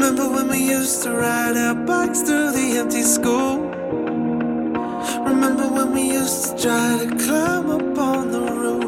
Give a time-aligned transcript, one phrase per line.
[0.00, 3.58] Remember when we used to ride our bikes through the empty school?
[5.28, 8.84] Remember when we used to try to climb up on the roof?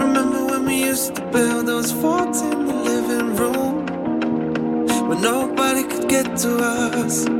[0.00, 3.86] Remember when we used to build those forts in the living room?
[5.08, 7.39] When nobody could get to us.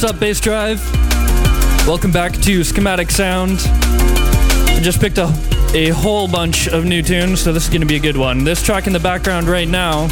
[0.00, 0.78] What's up, Bassdrive?
[1.84, 3.58] Welcome back to Schematic Sound.
[3.64, 5.34] I just picked up
[5.74, 8.44] a whole bunch of new tunes, so this is going to be a good one.
[8.44, 10.06] This track in the background right now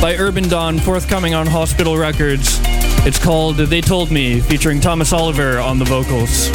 [0.00, 2.60] by Urban Dawn, forthcoming on Hospital Records.
[3.04, 6.48] It's called They Told Me, featuring Thomas Oliver on the vocals.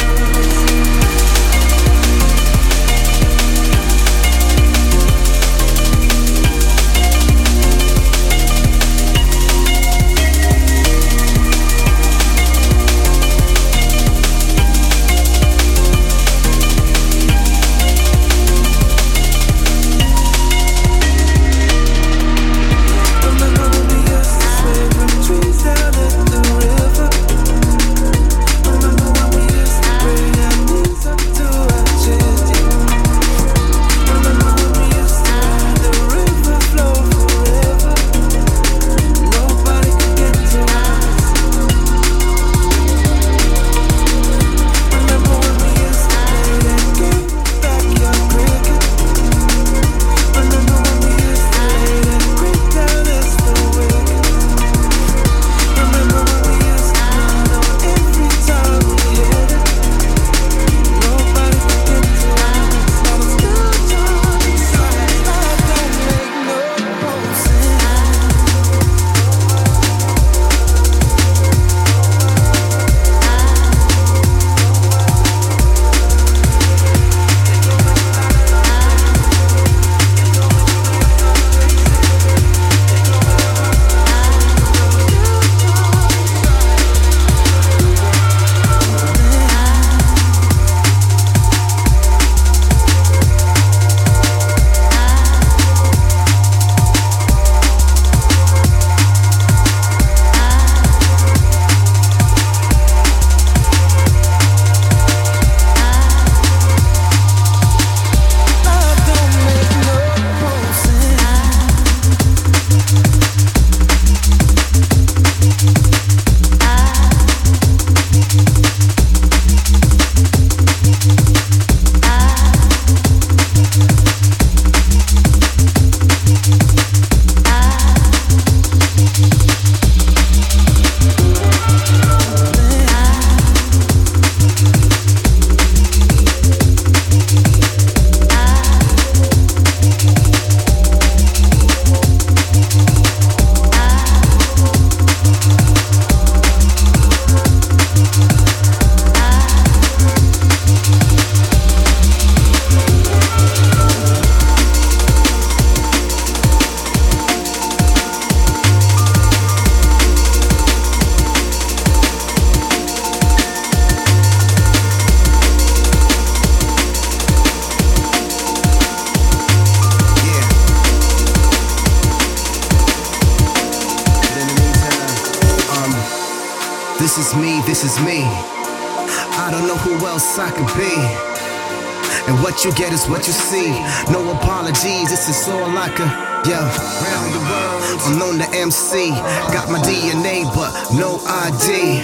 [183.02, 183.70] is what you see.
[184.12, 186.08] No apologies, this is all like a
[186.44, 186.66] Yeah.
[187.06, 189.10] Round the world, I'm known the MC.
[189.54, 192.02] Got my DNA, but no ID.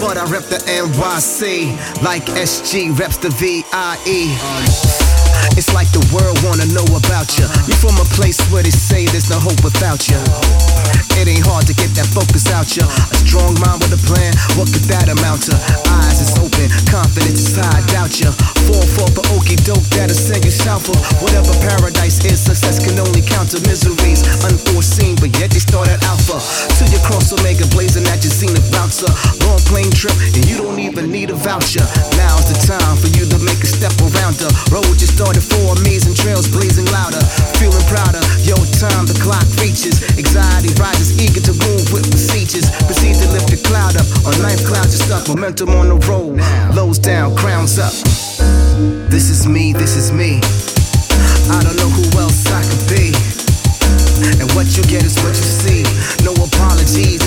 [0.00, 4.34] But I rep the NYC, like SG reps the VIE.
[5.56, 7.46] It's like the world wanna know about you.
[7.66, 10.18] You from a place where they say there's no hope without you.
[11.20, 12.84] It ain't hard to get that focus out you.
[12.84, 15.54] A strong mind with a plan, what could that amount to?
[16.02, 18.55] Eyes is open, confidence is high, doubt you.
[18.66, 22.42] Fall for the okey doke that'll send you south for whatever paradise is.
[22.42, 26.42] Success can only counter miseries, unforeseen, but yet they start at alpha.
[26.74, 29.06] Till you cross Omega, blazing at your zenith bouncer.
[29.46, 31.86] Long plane trip, and you don't even need a voucher.
[32.18, 34.98] Now's the time for you to make a step around the road.
[34.98, 37.22] You started for amazing trails, blazing louder,
[37.62, 38.22] feeling prouder.
[38.42, 42.66] Yo, time the clock reaches, anxiety rises, eager to move with procedures.
[42.90, 44.06] Proceed to lift the cloud up.
[44.26, 46.42] On life clouds you stuck, momentum on the road.
[46.74, 47.94] Lows down, crowns up.
[48.76, 50.36] This is me, this is me.
[51.48, 53.16] I don't know who else I could be.
[54.36, 55.80] And what you get is what you see.
[56.22, 57.24] No apologies,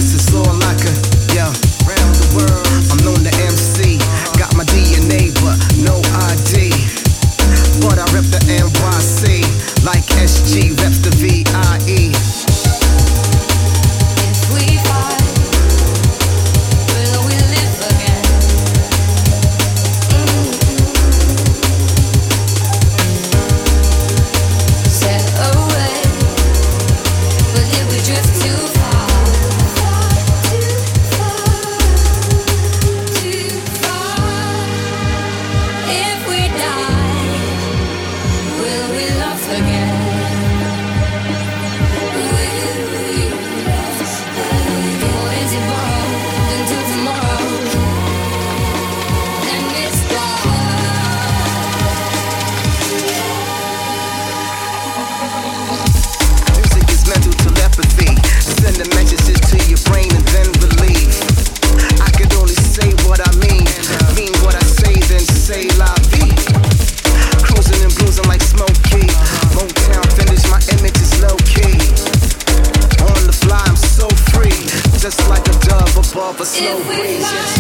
[76.40, 77.59] for slow breezes.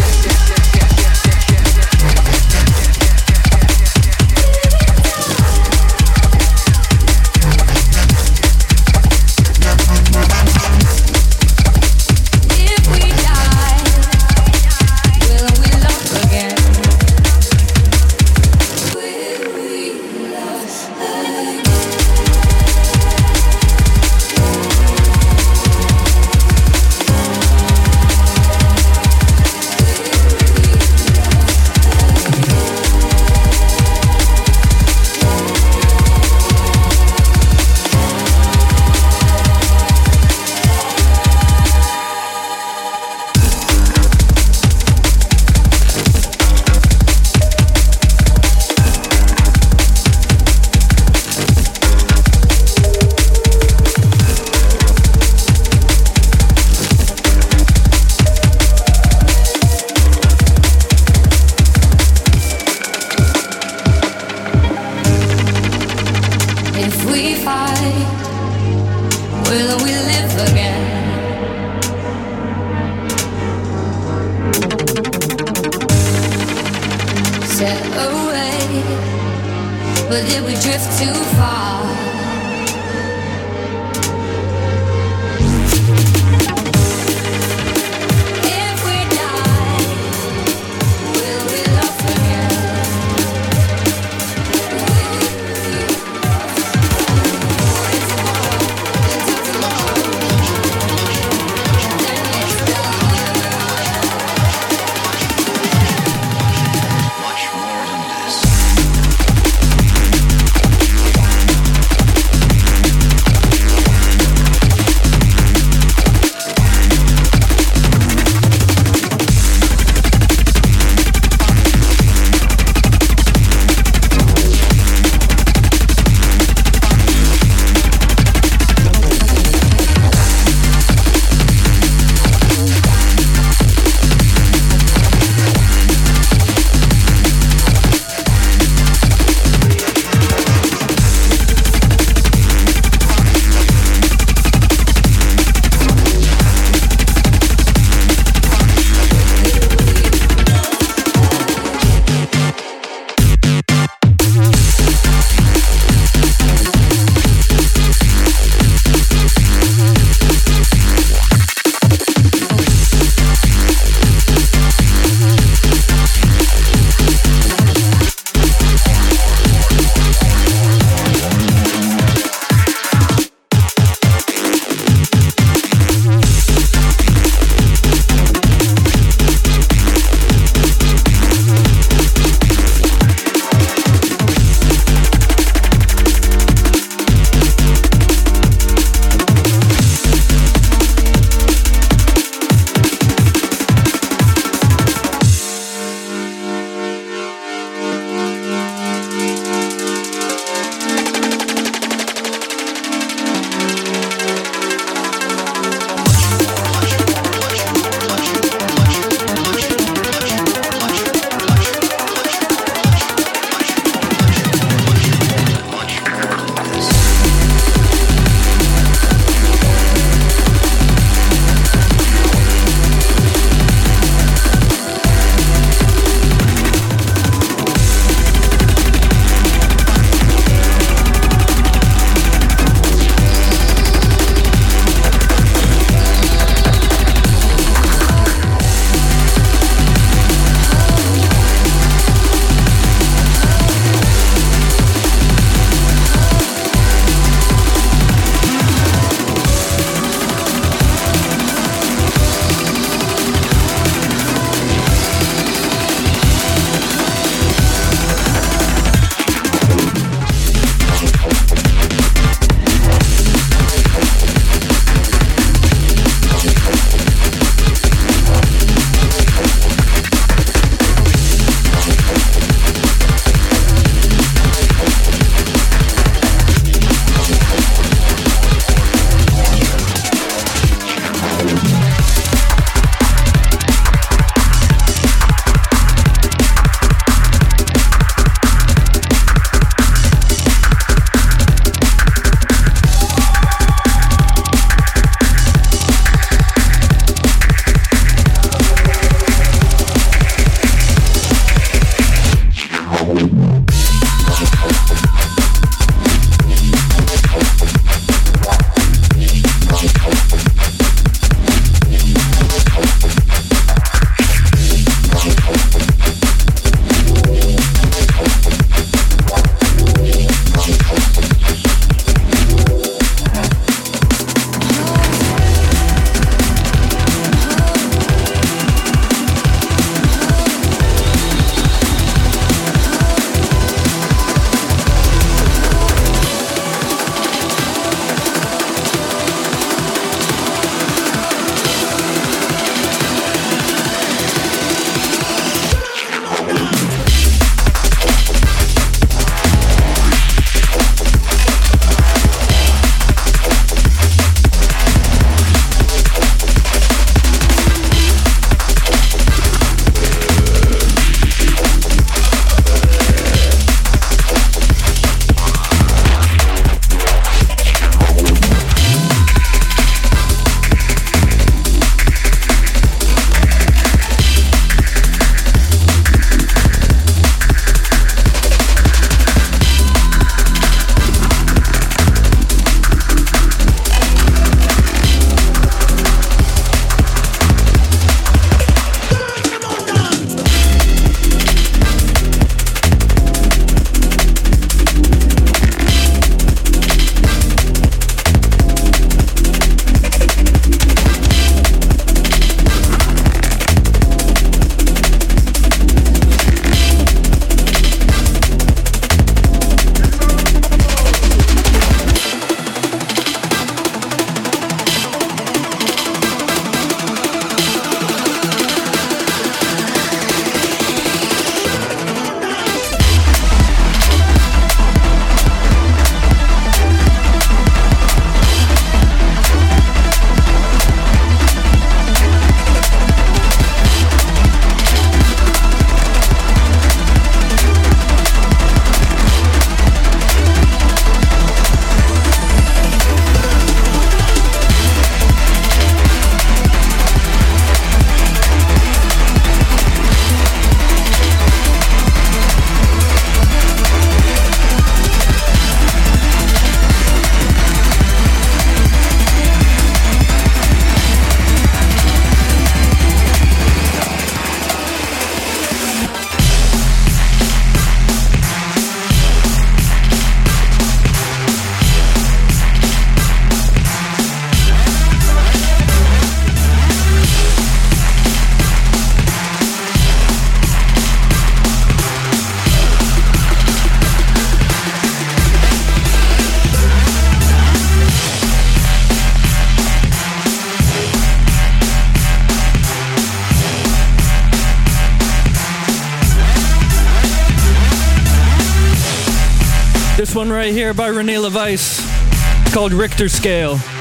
[501.10, 503.99] By Renee LaVice called Richter Scale.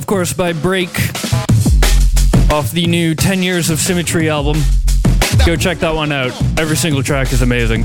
[0.00, 0.88] Of course, by Break
[2.50, 4.56] off the new 10 Years of Symmetry album.
[5.44, 6.30] Go check that one out.
[6.58, 7.84] Every single track is amazing.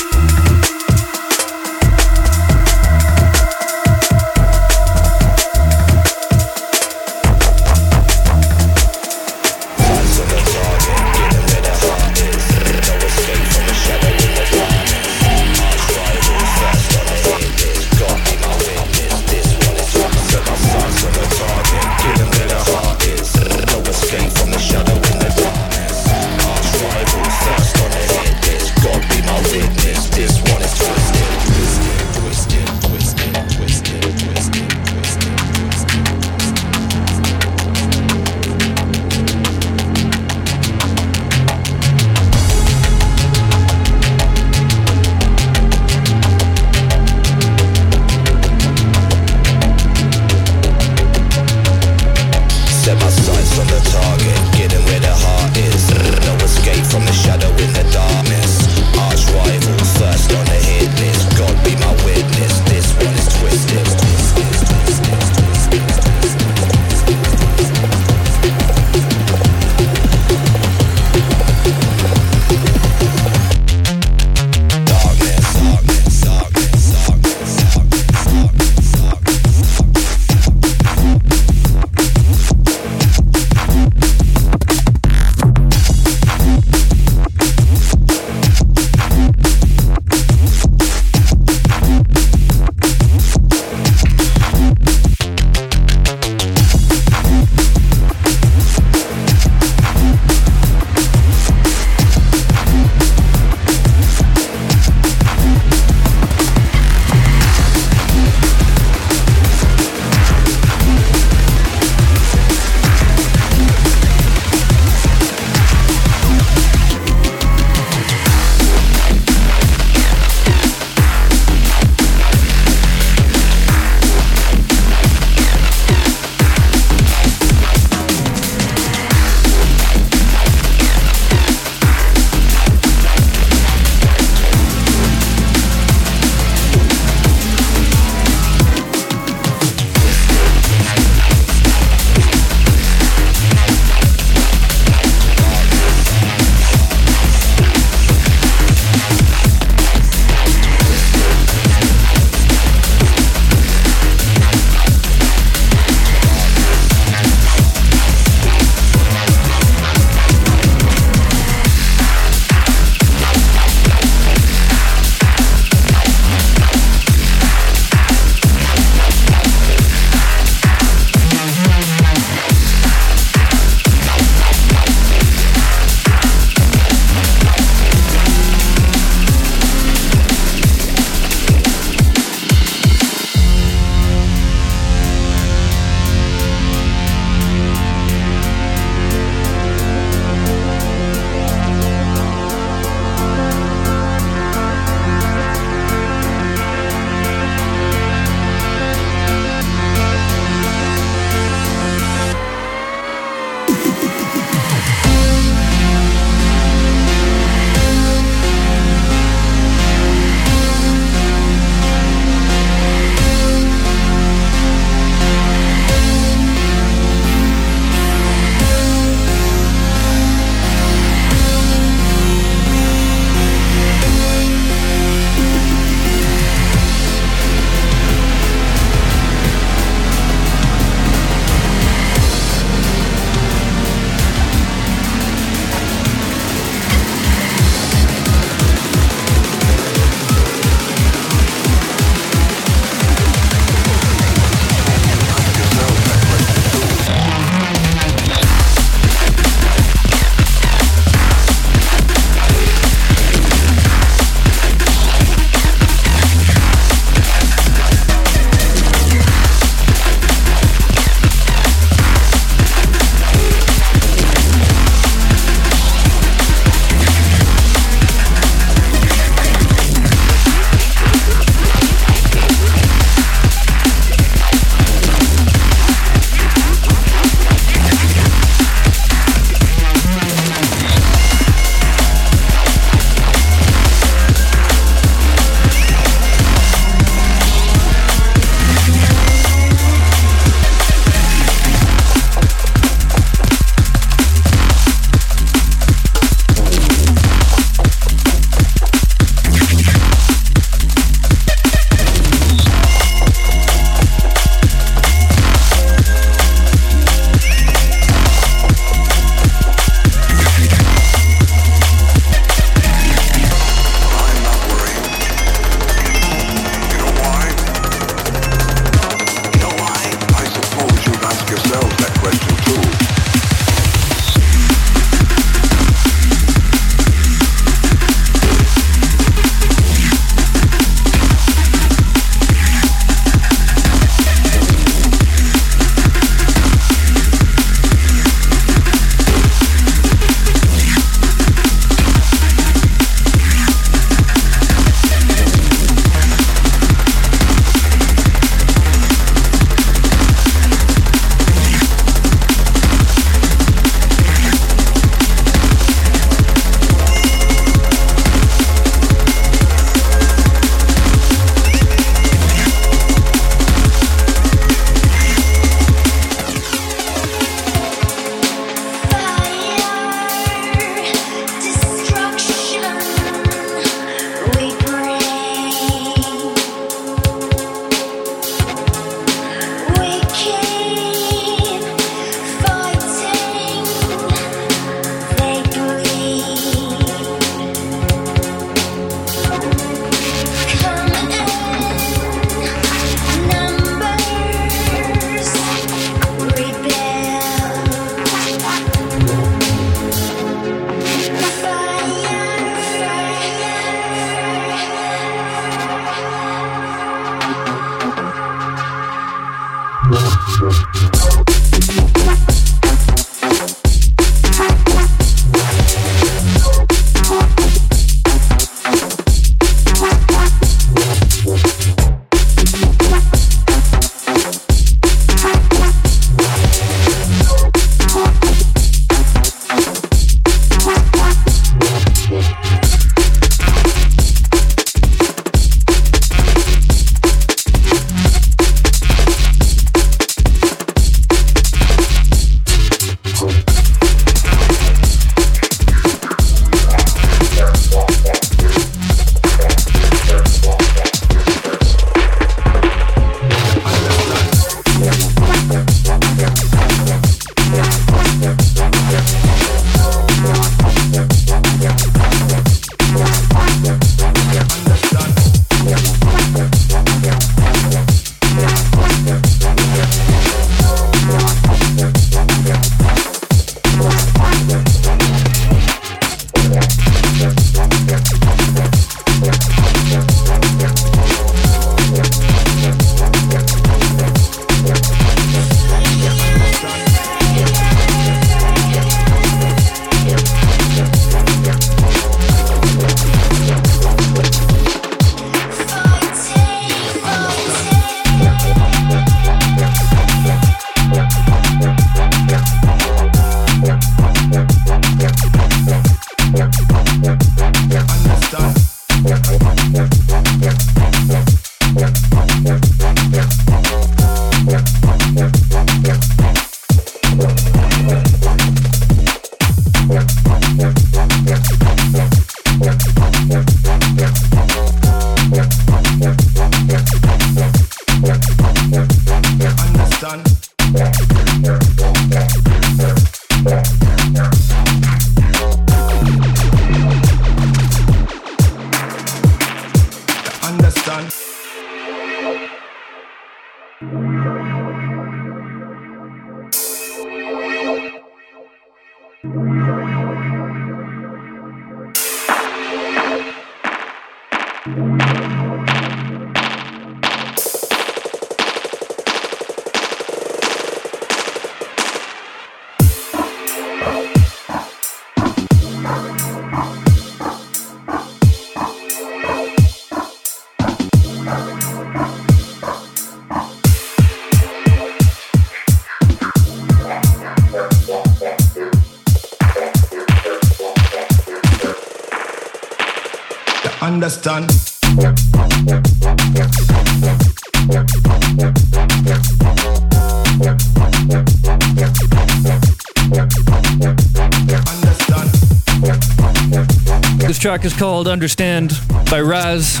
[597.76, 598.92] Track is called Understand
[599.30, 600.00] by Raz.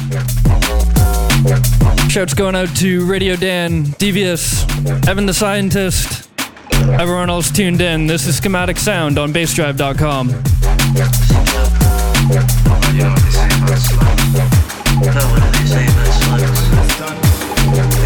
[2.08, 4.62] Shouts going out to Radio Dan, Devious,
[5.06, 6.30] Evan the Scientist,
[6.72, 8.06] everyone else tuned in.
[8.06, 10.28] This is Schematic Sound on bassdrive.com.
[10.28, 10.34] They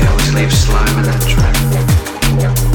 [0.08, 1.22] always leave slime in that
[2.58, 2.69] track.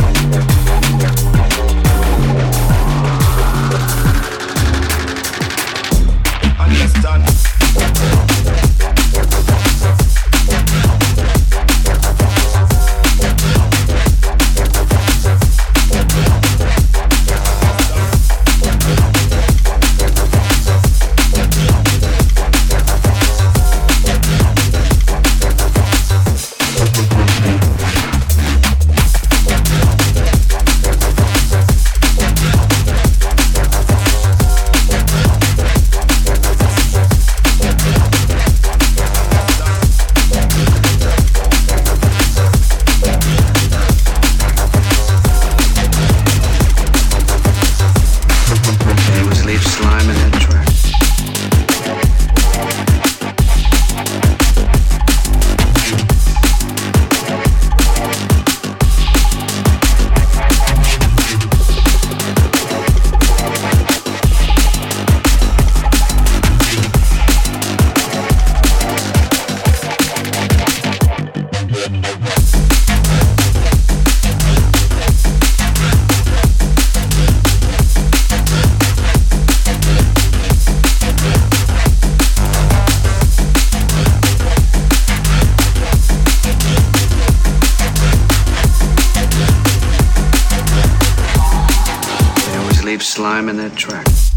[93.16, 94.35] Slime in that track.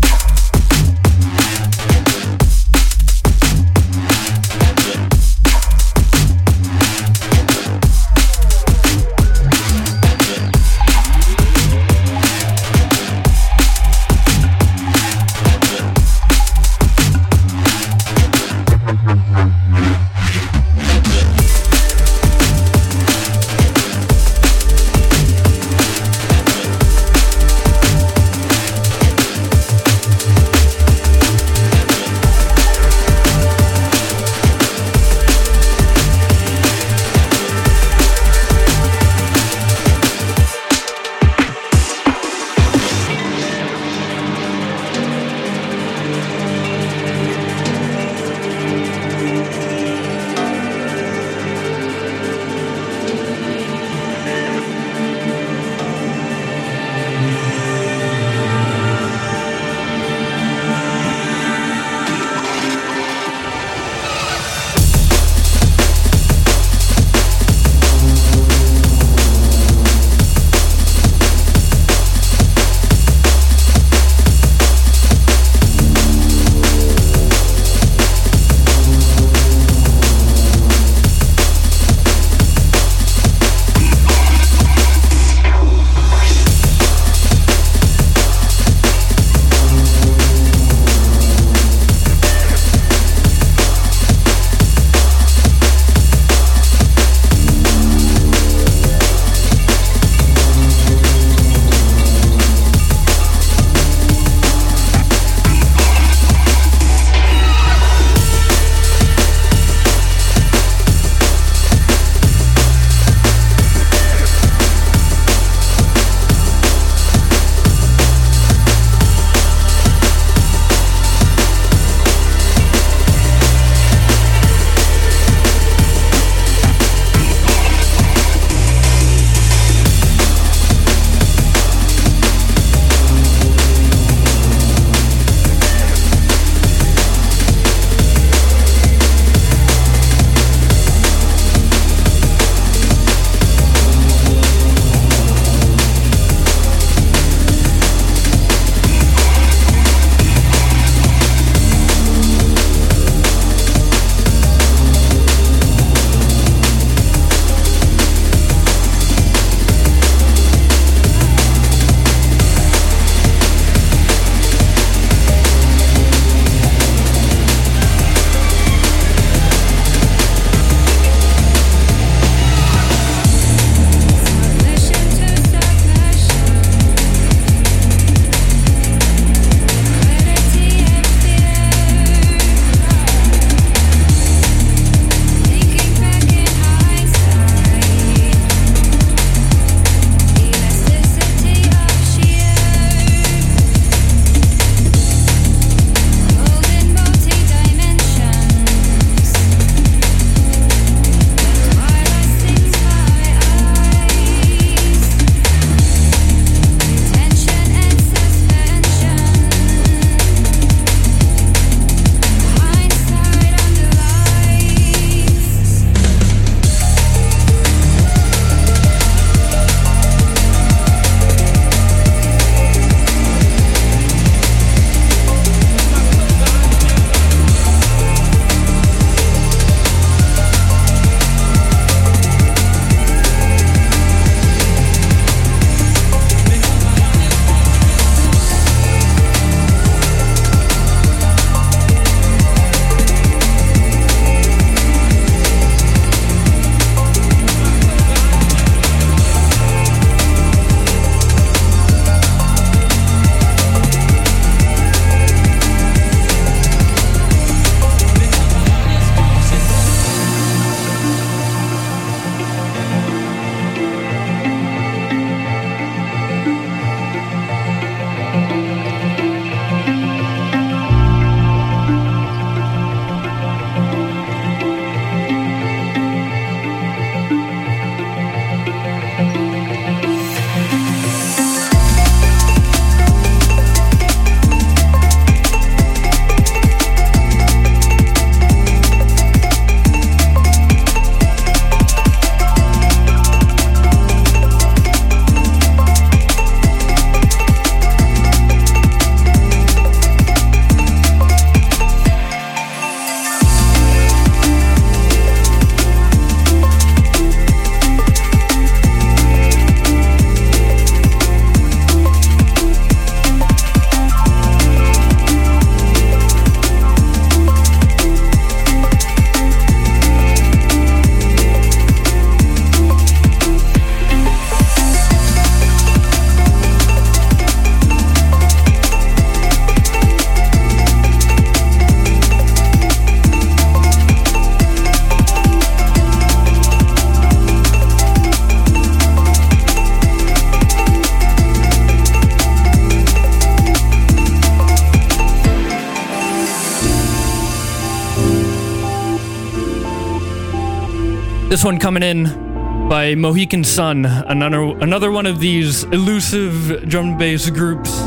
[351.59, 357.18] This one coming in by Mohican Sun, another another one of these elusive drum and
[357.18, 358.01] bass groups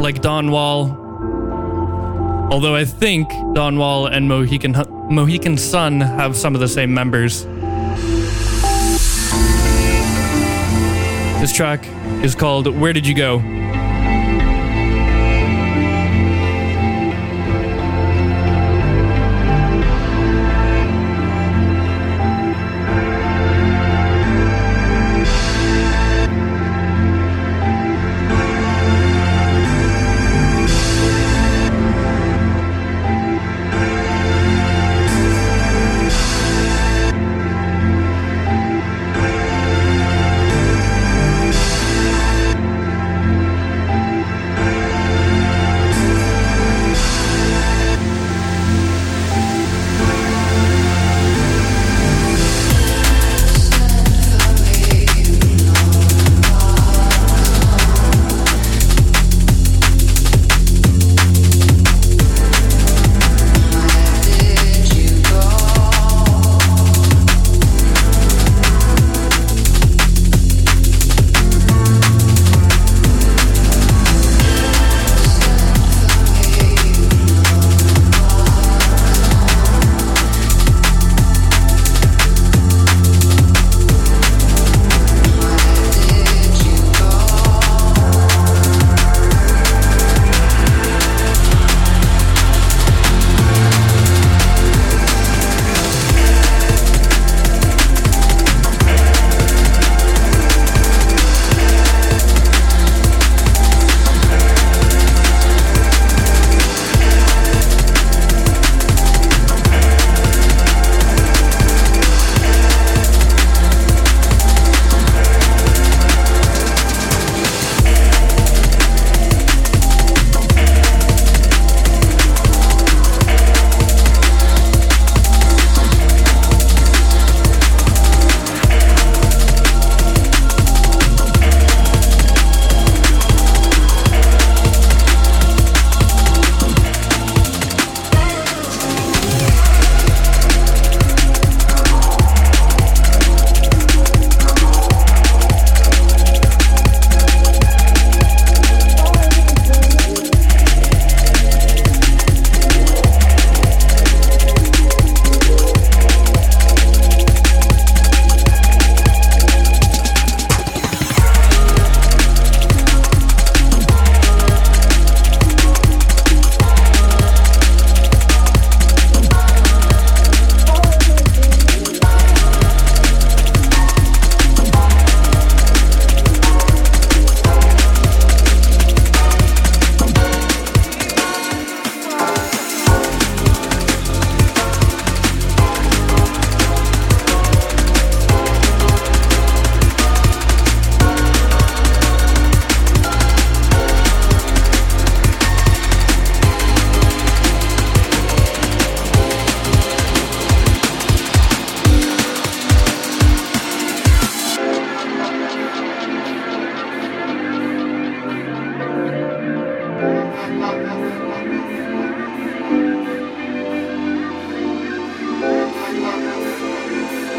[0.00, 0.90] like Don Wall.
[2.50, 4.72] Although I think Don Wall and Mohican
[5.10, 7.44] Mohican Sun have some of the same members.
[11.42, 11.86] This track
[12.24, 13.59] is called Where Did You Go?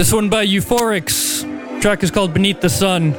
[0.01, 1.45] This one by Euphorics.
[1.79, 3.13] Track is called Beneath the Sun.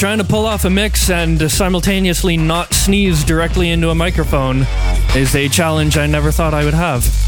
[0.00, 4.66] Trying to pull off a mix and simultaneously not sneeze directly into a microphone
[5.14, 7.19] is a challenge I never thought I would have.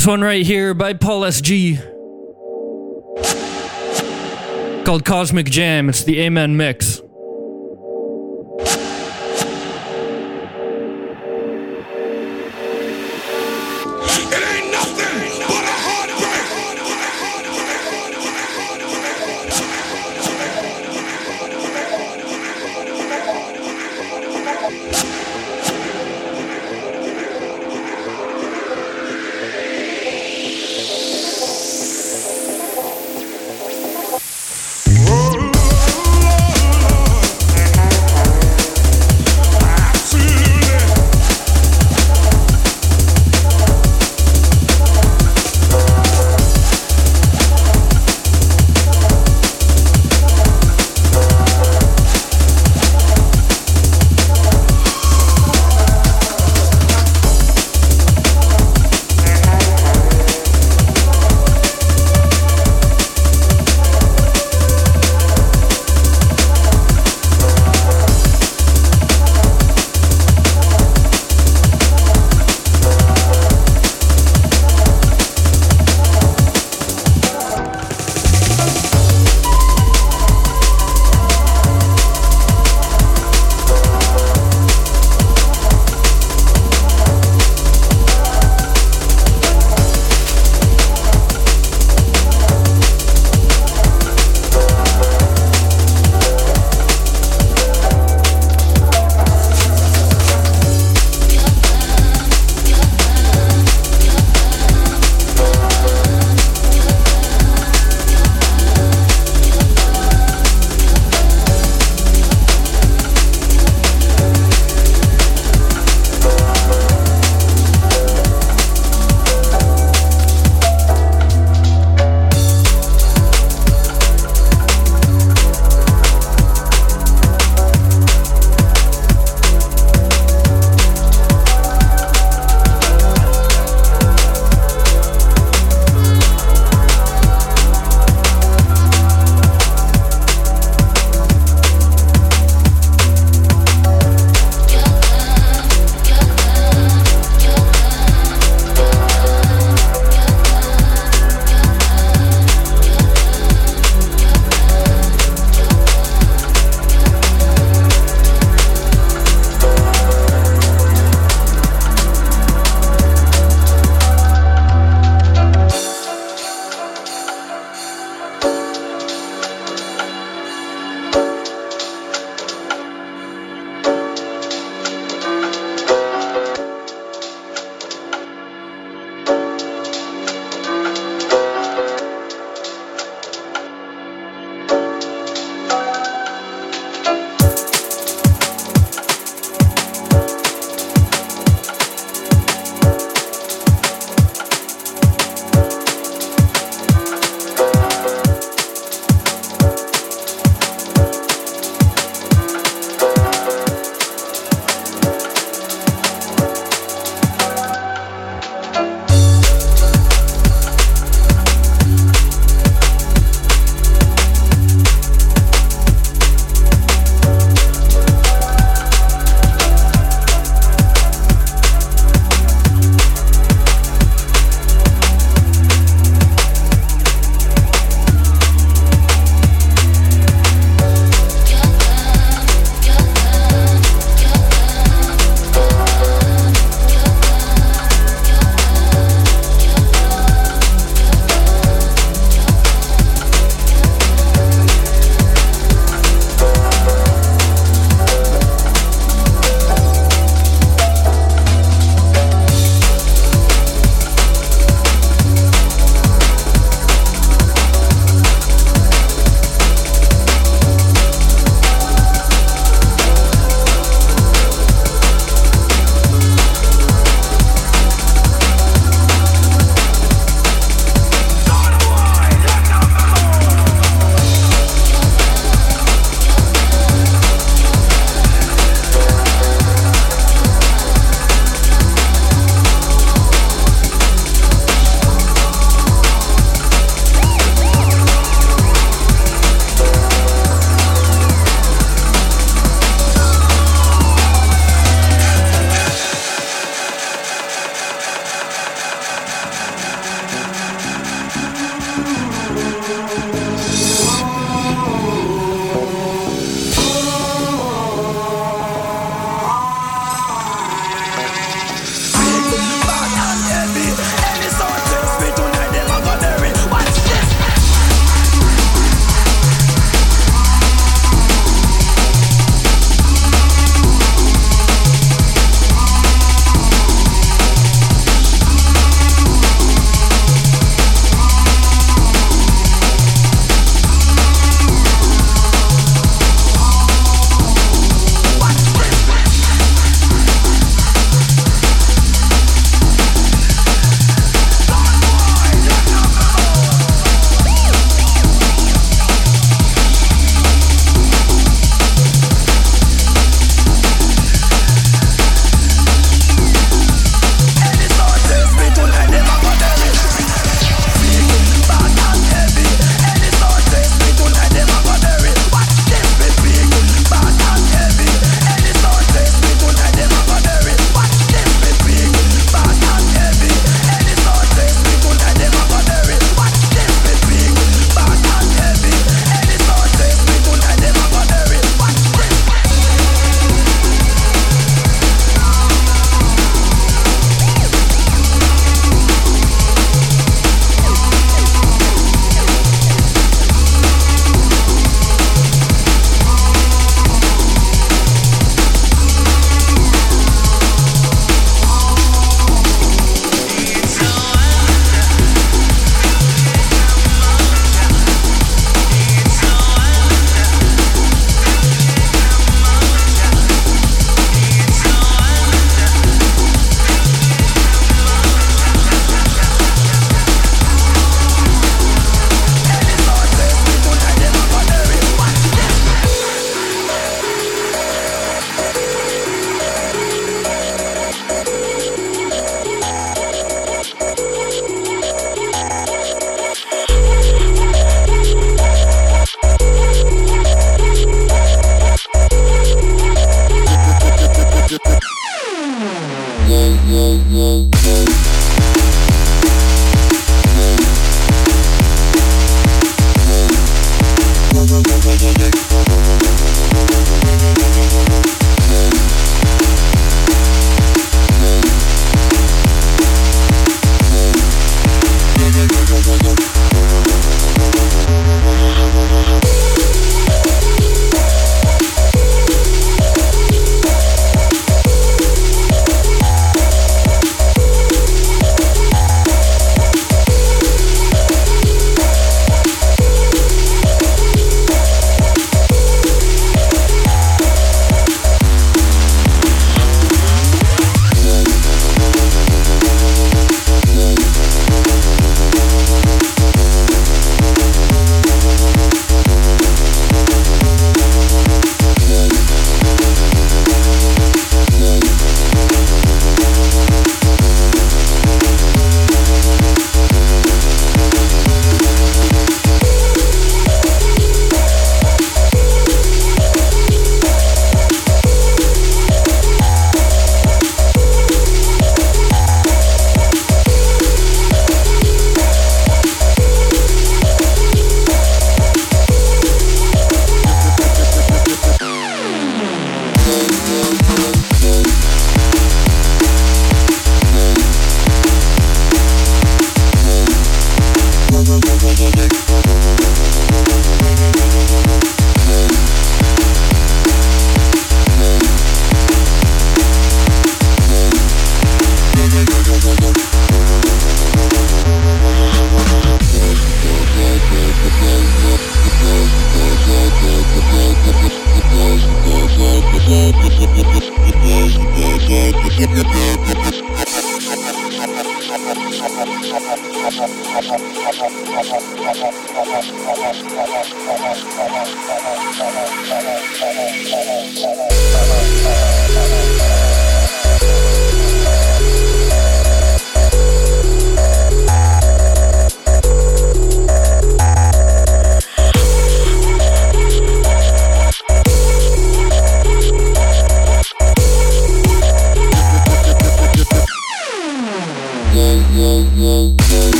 [0.00, 1.78] This one right here by Paul S.G.
[4.82, 5.90] called Cosmic Jam.
[5.90, 7.02] It's the Amen mix.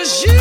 [0.00, 0.39] Cause you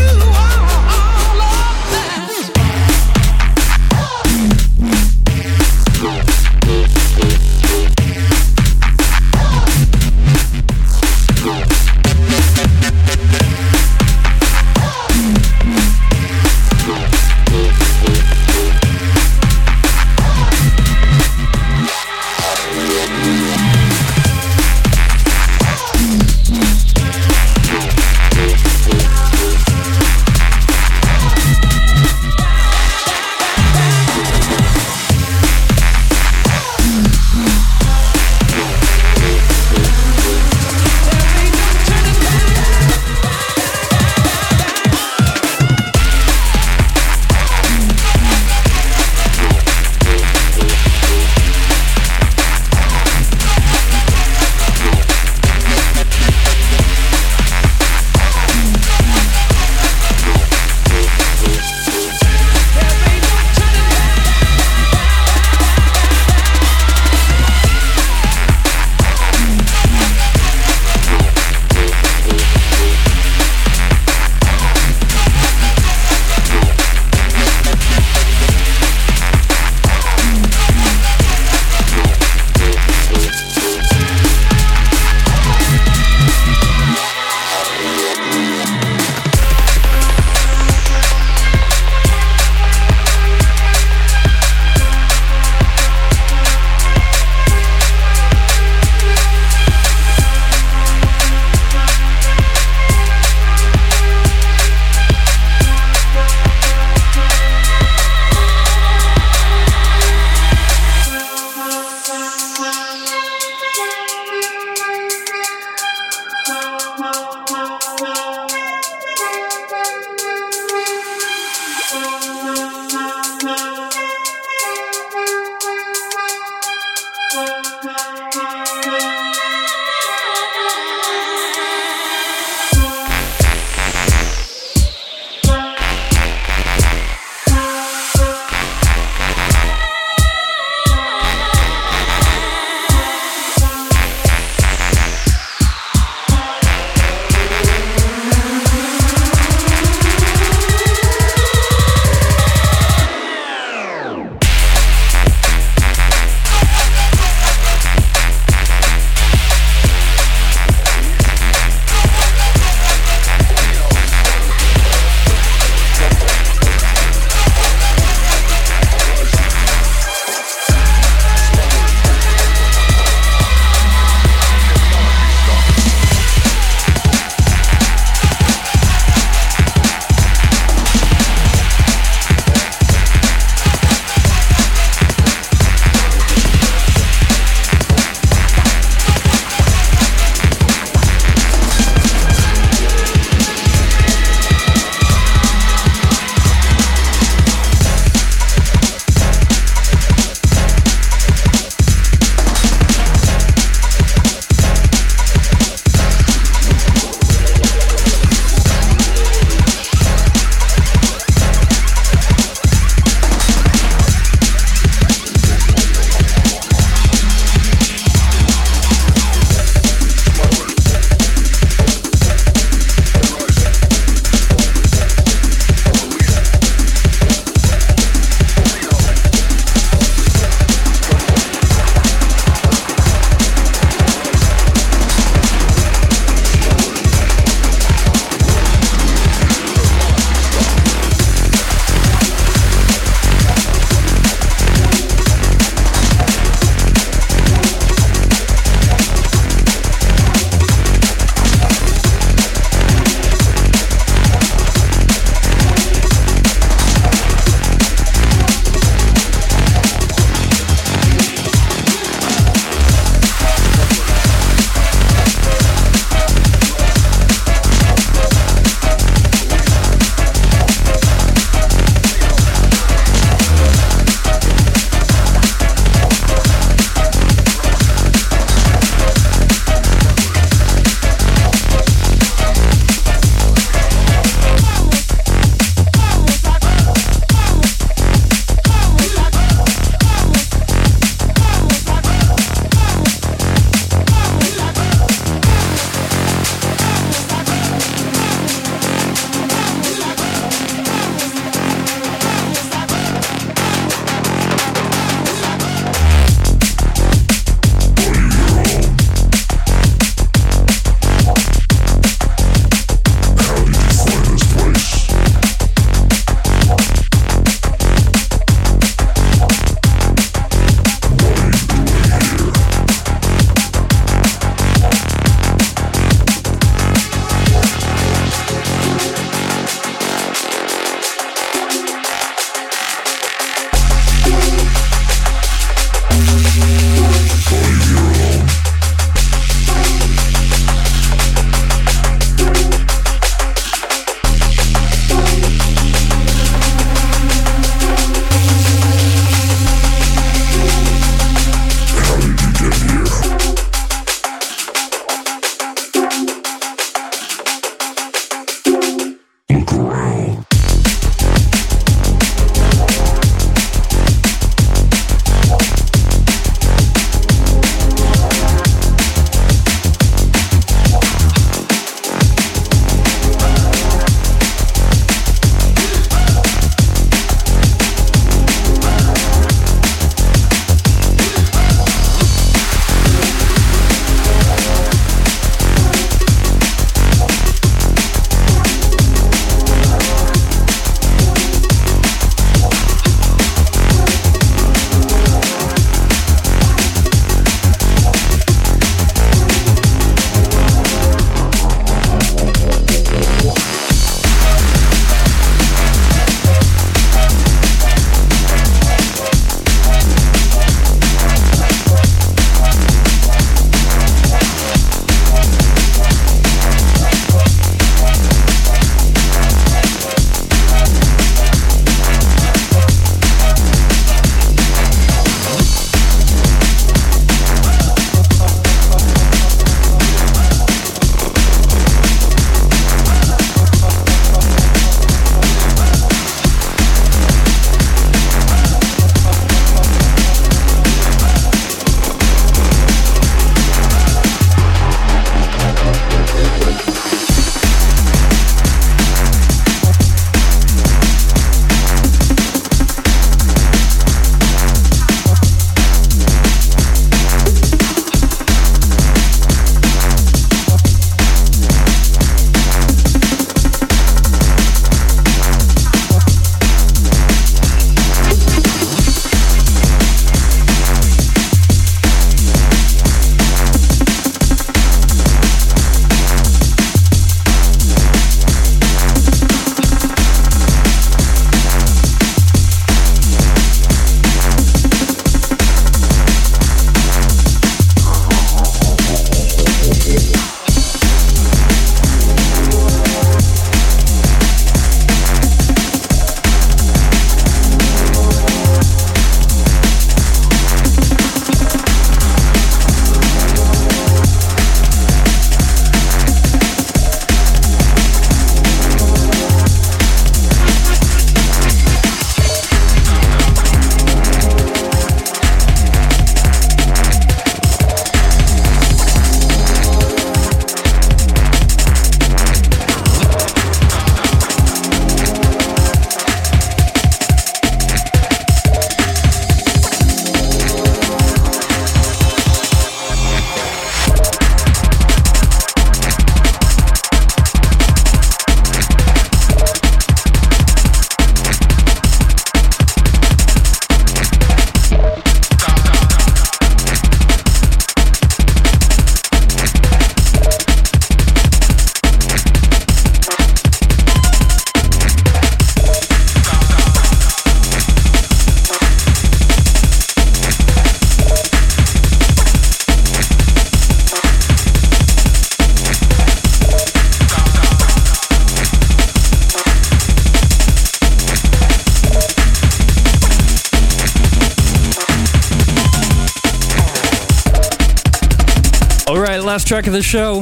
[579.70, 580.42] track of the show.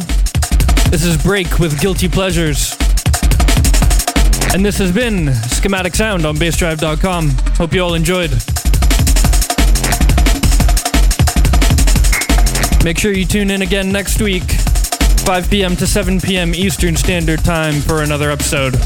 [0.89, 2.77] This is Break with Guilty Pleasures.
[4.53, 7.31] And this has been Schematic Sound on bassdrive.com.
[7.57, 8.31] Hope you all enjoyed.
[12.85, 15.75] Make sure you tune in again next week, 5 p.m.
[15.75, 16.55] to 7 p.m.
[16.55, 18.77] Eastern Standard Time for another episode.